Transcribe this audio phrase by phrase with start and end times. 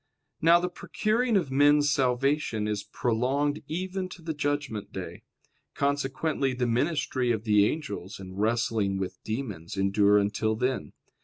[0.41, 5.21] Now the procuring of men's salvation is prolonged even to the judgment day:
[5.75, 10.93] consequently, the ministry of the angels and wrestling with demons endure until then.